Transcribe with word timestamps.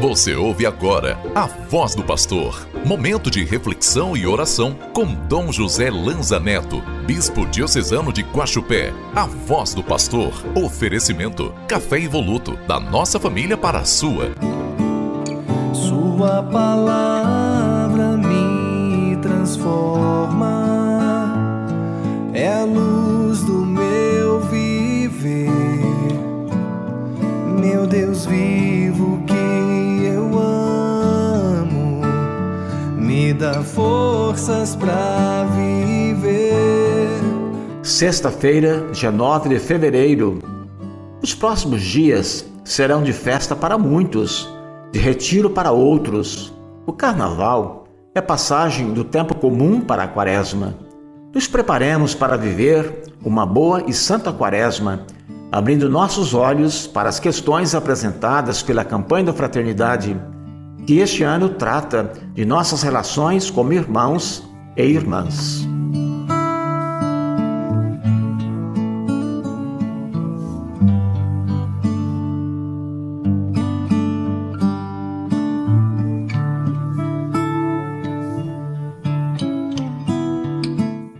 Você 0.00 0.34
ouve 0.34 0.66
agora 0.66 1.18
a 1.34 1.46
voz 1.46 1.94
do 1.94 2.04
pastor. 2.04 2.68
Momento 2.84 3.30
de 3.30 3.42
reflexão 3.44 4.16
e 4.16 4.26
oração 4.26 4.76
com 4.92 5.06
Dom 5.06 5.50
José 5.50 5.90
Lanza 5.90 6.38
Neto, 6.38 6.82
bispo 7.06 7.46
diocesano 7.46 8.12
de 8.12 8.22
Guaxupé. 8.22 8.92
A 9.16 9.24
voz 9.24 9.74
do 9.74 9.82
pastor. 9.82 10.32
Oferecimento: 10.54 11.54
café 11.66 11.98
evoluto 11.98 12.56
da 12.68 12.78
nossa 12.78 13.18
família 13.18 13.56
para 13.56 13.78
a 13.78 13.84
sua. 13.84 14.32
Sua 15.72 16.42
palavra 16.42 18.16
me 18.16 19.16
transforma. 19.16 20.64
É 22.32 22.52
a 22.52 22.64
luz 22.64 23.42
do 23.42 23.64
meu 23.64 24.40
viver. 24.40 25.50
Meu 27.58 27.86
Deus 27.86 28.26
vivo 28.26 29.22
que 29.26 29.43
dá 33.32 33.62
forças 33.62 34.74
para 34.74 35.44
viver. 35.54 37.08
Sexta-feira, 37.80 38.88
dia 38.90 39.12
9 39.12 39.50
de 39.50 39.58
fevereiro. 39.60 40.40
Os 41.22 41.32
próximos 41.32 41.80
dias 41.80 42.44
serão 42.64 43.04
de 43.04 43.12
festa 43.12 43.54
para 43.54 43.78
muitos, 43.78 44.48
de 44.90 44.98
retiro 44.98 45.48
para 45.48 45.70
outros. 45.70 46.52
O 46.86 46.92
carnaval 46.92 47.84
é 48.14 48.20
passagem 48.20 48.92
do 48.92 49.04
tempo 49.04 49.36
comum 49.36 49.80
para 49.80 50.02
a 50.02 50.08
quaresma. 50.08 50.74
Nos 51.32 51.46
preparemos 51.46 52.14
para 52.14 52.36
viver 52.36 53.04
uma 53.24 53.46
boa 53.46 53.84
e 53.86 53.92
santa 53.92 54.32
quaresma, 54.32 55.06
abrindo 55.52 55.88
nossos 55.88 56.34
olhos 56.34 56.86
para 56.88 57.08
as 57.08 57.20
questões 57.20 57.76
apresentadas 57.76 58.60
pela 58.60 58.84
campanha 58.84 59.26
da 59.26 59.32
fraternidade 59.32 60.16
que 60.86 60.98
este 60.98 61.22
ano 61.22 61.50
trata 61.50 62.12
de 62.34 62.44
nossas 62.44 62.82
relações 62.82 63.50
como 63.50 63.72
irmãos 63.72 64.46
e 64.76 64.82
irmãs. 64.82 65.66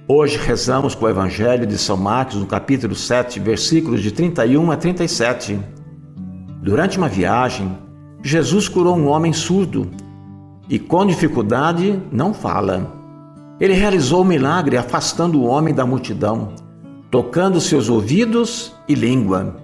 Hoje 0.06 0.38
rezamos 0.38 0.94
com 0.94 1.06
o 1.06 1.08
Evangelho 1.08 1.66
de 1.66 1.76
São 1.76 1.96
Marcos, 1.96 2.36
no 2.36 2.46
capítulo 2.46 2.94
7, 2.94 3.40
versículos 3.40 4.02
de 4.02 4.10
31 4.10 4.70
a 4.70 4.76
37. 4.76 5.58
Durante 6.62 6.96
uma 6.96 7.08
viagem, 7.08 7.83
Jesus 8.26 8.68
curou 8.68 8.96
um 8.96 9.06
homem 9.06 9.34
surdo 9.34 9.90
e 10.66 10.78
com 10.78 11.04
dificuldade 11.04 12.00
não 12.10 12.32
fala. 12.32 12.90
Ele 13.60 13.74
realizou 13.74 14.22
o 14.22 14.24
milagre 14.24 14.78
afastando 14.78 15.38
o 15.38 15.44
homem 15.44 15.74
da 15.74 15.84
multidão, 15.84 16.54
tocando 17.10 17.60
seus 17.60 17.90
ouvidos 17.90 18.72
e 18.88 18.94
língua. 18.94 19.56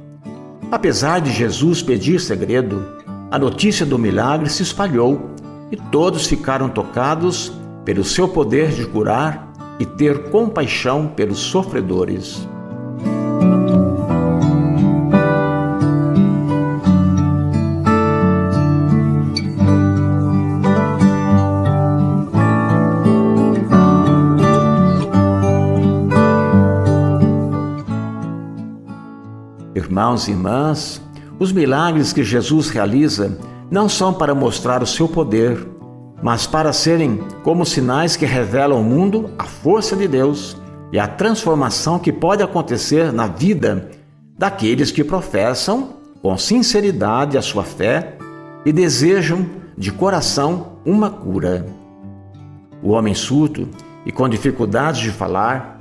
Apesar 0.70 1.22
de 1.22 1.32
Jesus 1.32 1.80
pedir 1.80 2.20
segredo, 2.20 2.86
a 3.30 3.38
notícia 3.38 3.86
do 3.86 3.98
milagre 3.98 4.50
se 4.50 4.62
espalhou 4.62 5.30
e 5.72 5.76
todos 5.76 6.26
ficaram 6.26 6.68
tocados 6.68 7.50
pelo 7.82 8.04
seu 8.04 8.28
poder 8.28 8.72
de 8.72 8.84
curar 8.84 9.50
e 9.78 9.86
ter 9.86 10.28
compaixão 10.28 11.08
pelos 11.08 11.38
sofredores. 11.38 12.46
Irmãos 29.74 30.26
e 30.26 30.32
irmãs, 30.32 31.00
os 31.38 31.52
milagres 31.52 32.12
que 32.12 32.24
Jesus 32.24 32.68
realiza 32.70 33.38
não 33.70 33.88
são 33.88 34.12
para 34.12 34.34
mostrar 34.34 34.82
o 34.82 34.86
seu 34.86 35.08
poder, 35.08 35.66
mas 36.22 36.46
para 36.46 36.72
serem 36.72 37.20
como 37.42 37.64
sinais 37.64 38.16
que 38.16 38.26
revelam 38.26 38.78
ao 38.78 38.84
mundo 38.84 39.30
a 39.38 39.44
força 39.44 39.96
de 39.96 40.08
Deus 40.08 40.56
e 40.92 40.98
a 40.98 41.06
transformação 41.06 41.98
que 41.98 42.12
pode 42.12 42.42
acontecer 42.42 43.12
na 43.12 43.26
vida 43.26 43.90
daqueles 44.36 44.90
que 44.90 45.04
professam 45.04 45.90
com 46.20 46.36
sinceridade 46.36 47.38
a 47.38 47.42
sua 47.42 47.62
fé 47.62 48.16
e 48.66 48.72
desejam 48.72 49.46
de 49.78 49.92
coração 49.92 50.78
uma 50.84 51.08
cura. 51.08 51.64
O 52.82 52.90
homem 52.90 53.14
surdo 53.14 53.68
e 54.04 54.12
com 54.12 54.28
dificuldades 54.28 55.00
de 55.00 55.10
falar 55.10 55.78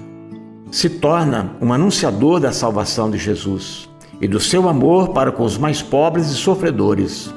se 0.71 0.89
torna 0.89 1.51
um 1.61 1.73
anunciador 1.73 2.39
da 2.39 2.51
salvação 2.51 3.09
de 3.09 3.17
Jesus 3.17 3.89
e 4.21 4.27
do 4.27 4.39
seu 4.39 4.67
amor 4.67 5.09
para 5.09 5.31
com 5.31 5.43
os 5.43 5.57
mais 5.57 5.81
pobres 5.81 6.29
e 6.29 6.35
sofredores. 6.35 7.33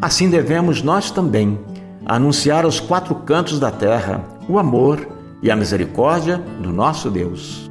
Assim 0.00 0.30
devemos 0.30 0.82
nós 0.82 1.10
também 1.10 1.58
anunciar 2.06 2.64
aos 2.64 2.80
quatro 2.80 3.14
cantos 3.14 3.58
da 3.58 3.70
terra 3.70 4.24
o 4.48 4.58
amor 4.58 5.06
e 5.42 5.50
a 5.50 5.56
misericórdia 5.56 6.38
do 6.38 6.72
nosso 6.72 7.10
Deus. 7.10 7.70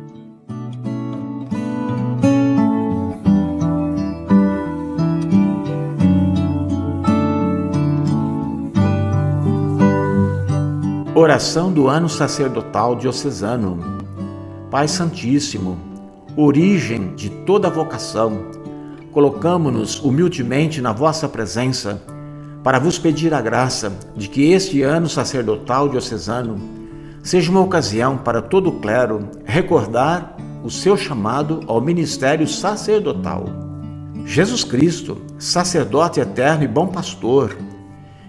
Oração 11.13 11.69
do 11.69 11.89
ano 11.89 12.07
sacerdotal 12.07 12.95
diocesano. 12.95 13.98
Pai 14.69 14.87
Santíssimo, 14.87 15.79
origem 16.37 17.15
de 17.15 17.27
toda 17.27 17.71
vocação, 17.71 18.51
colocamo-nos 19.11 19.99
humildemente 19.99 20.79
na 20.79 20.93
vossa 20.93 21.27
presença 21.27 21.99
para 22.63 22.77
vos 22.77 22.99
pedir 22.99 23.33
a 23.33 23.41
graça 23.41 23.91
de 24.15 24.29
que 24.29 24.51
este 24.51 24.83
ano 24.83 25.09
sacerdotal 25.09 25.89
diocesano 25.89 26.59
seja 27.23 27.49
uma 27.49 27.61
ocasião 27.61 28.15
para 28.15 28.43
todo 28.43 28.69
o 28.69 28.79
clero 28.79 29.27
recordar 29.43 30.37
o 30.63 30.69
seu 30.69 30.95
chamado 30.95 31.61
ao 31.65 31.81
ministério 31.81 32.47
sacerdotal. 32.47 33.45
Jesus 34.23 34.63
Cristo, 34.63 35.17
sacerdote 35.39 36.19
eterno 36.19 36.63
e 36.63 36.67
bom 36.67 36.85
pastor, 36.85 37.57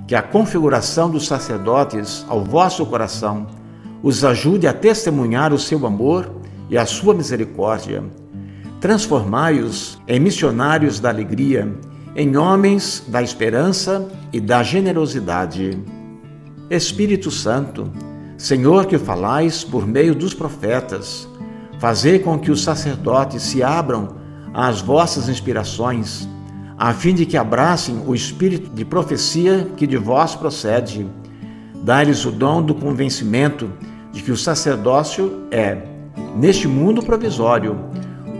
que 0.06 0.15
a 0.15 0.23
configuração 0.23 1.11
dos 1.11 1.27
sacerdotes 1.27 2.25
ao 2.31 2.43
vosso 2.43 2.87
coração 2.87 3.59
os 4.03 4.25
ajude 4.25 4.66
a 4.66 4.72
testemunhar 4.72 5.53
o 5.53 5.59
seu 5.59 5.87
amor 5.87 6.31
e 6.69 6.78
a 6.78 6.87
sua 6.87 7.15
misericórdia. 7.15 8.03
Transformai-os 8.81 9.99
em 10.09 10.19
missionários 10.19 11.00
da 11.00 11.11
alegria, 11.11 11.71
em 12.16 12.37
homens 12.37 13.05
da 13.06 13.22
esperança 13.22 14.09
e 14.33 14.41
da 14.41 14.62
generosidade. 14.62 15.78
Espírito 16.71 17.31
Santo, 17.31 17.91
Senhor 18.38 18.87
que 18.87 18.97
falais 18.97 19.62
por 19.62 19.87
meio 19.87 20.15
dos 20.15 20.32
profetas, 20.32 21.28
fazei 21.78 22.19
com 22.19 22.38
que 22.38 22.50
os 22.50 22.62
sacerdotes 22.62 23.43
se 23.43 23.62
abram 23.62 24.17
às 24.55 24.81
vossas 24.81 25.28
inspirações, 25.28 26.27
a 26.78 26.94
fim 26.94 27.15
de 27.15 27.27
que 27.27 27.37
abracem 27.37 28.03
o 28.06 28.15
espírito 28.15 28.71
de 28.71 28.84
profecia 28.84 29.69
que 29.77 29.87
de 29.87 29.99
vós 29.99 30.34
procede. 30.34 31.06
Dai-lhes 31.82 32.25
o 32.25 32.31
dom 32.31 32.62
do 32.62 32.75
convencimento 32.75 33.71
de 34.12 34.22
que 34.22 34.32
o 34.32 34.37
sacerdócio 34.37 35.44
é 35.50 35.78
neste 36.37 36.66
mundo 36.66 37.03
provisório, 37.03 37.76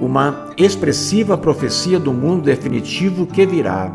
uma 0.01 0.51
expressiva 0.57 1.37
profecia 1.37 1.99
do 1.99 2.13
mundo 2.13 2.45
definitivo 2.45 3.27
que 3.27 3.45
virá. 3.45 3.93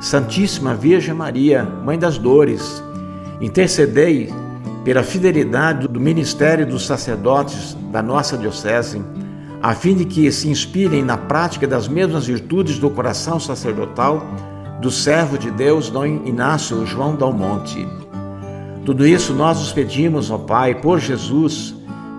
Santíssima 0.00 0.74
Virgem 0.74 1.14
Maria, 1.14 1.64
Mãe 1.64 1.98
das 1.98 2.18
Dores, 2.18 2.82
intercedei 3.40 4.32
pela 4.84 5.02
fidelidade 5.02 5.88
do 5.88 6.00
ministério 6.00 6.66
dos 6.66 6.86
sacerdotes 6.86 7.76
da 7.90 8.02
nossa 8.02 8.36
Diocese, 8.36 9.02
a 9.60 9.74
fim 9.74 9.94
de 9.94 10.04
que 10.04 10.30
se 10.30 10.48
inspirem 10.48 11.02
na 11.02 11.16
prática 11.16 11.66
das 11.66 11.88
mesmas 11.88 12.26
virtudes 12.26 12.78
do 12.78 12.88
coração 12.90 13.40
sacerdotal 13.40 14.24
do 14.80 14.90
servo 14.90 15.36
de 15.36 15.50
Deus, 15.50 15.90
Dom 15.90 16.06
Inácio 16.06 16.86
João 16.86 17.16
Dalmonte. 17.16 17.86
Tudo 18.88 19.06
isso 19.06 19.34
nós 19.34 19.60
os 19.60 19.70
pedimos, 19.70 20.30
ó 20.30 20.38
Pai, 20.38 20.74
por 20.74 20.98
Jesus, 20.98 21.74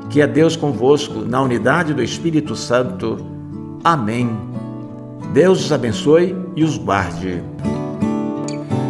que 0.08 0.22
é 0.22 0.28
Deus 0.28 0.56
convosco, 0.56 1.22
na 1.22 1.42
unidade 1.42 1.96
do 1.96 2.04
Espírito 2.04 2.56
Santo. 2.56 3.18
Amém. 3.84 4.30
Deus 5.34 5.66
os 5.66 5.72
abençoe 5.72 6.38
e 6.56 6.64
os 6.64 6.78
guarde. 6.78 7.42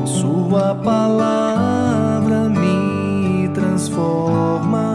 Sua 0.04 0.76
palavra 0.76 2.50
me 2.50 3.48
transforma, 3.54 4.89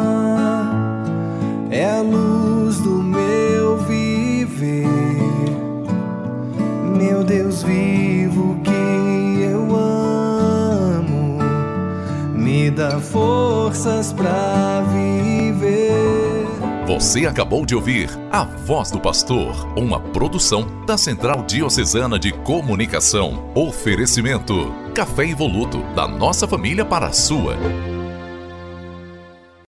dá 12.74 12.98
forças 12.98 14.12
pra 14.12 14.82
viver. 14.92 15.94
Você 16.86 17.26
acabou 17.26 17.64
de 17.64 17.74
ouvir 17.74 18.10
A 18.30 18.44
Voz 18.44 18.90
do 18.90 19.00
Pastor, 19.00 19.72
uma 19.78 19.98
produção 20.00 20.84
da 20.84 20.98
Central 20.98 21.44
Diocesana 21.44 22.18
de 22.18 22.32
Comunicação. 22.32 23.50
Oferecimento: 23.54 24.74
Café 24.94 25.28
Evoluto, 25.28 25.82
da 25.94 26.06
nossa 26.06 26.46
família 26.46 26.84
para 26.84 27.06
a 27.06 27.12
sua. 27.12 27.56